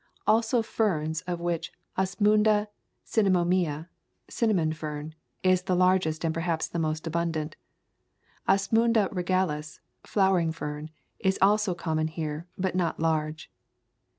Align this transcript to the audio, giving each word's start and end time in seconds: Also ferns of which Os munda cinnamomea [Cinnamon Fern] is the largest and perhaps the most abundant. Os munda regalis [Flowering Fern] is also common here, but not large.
Also 0.25 0.63
ferns 0.63 1.21
of 1.27 1.39
which 1.39 1.71
Os 1.95 2.19
munda 2.19 2.67
cinnamomea 3.05 3.87
[Cinnamon 4.27 4.73
Fern] 4.73 5.13
is 5.43 5.61
the 5.61 5.75
largest 5.75 6.25
and 6.25 6.33
perhaps 6.33 6.67
the 6.67 6.79
most 6.79 7.05
abundant. 7.05 7.55
Os 8.47 8.71
munda 8.71 9.09
regalis 9.11 9.79
[Flowering 10.03 10.51
Fern] 10.53 10.89
is 11.19 11.37
also 11.39 11.75
common 11.75 12.07
here, 12.07 12.47
but 12.57 12.73
not 12.73 12.99
large. 12.99 13.51